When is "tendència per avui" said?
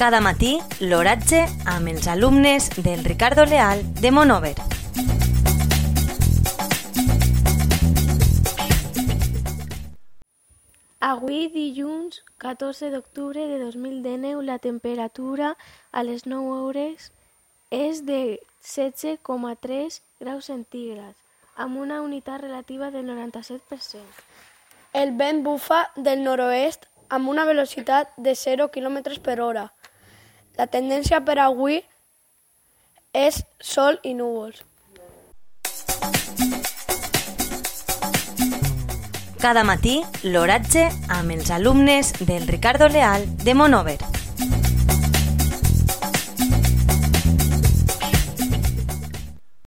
30.68-31.78